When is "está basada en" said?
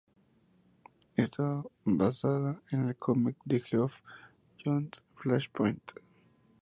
1.15-2.87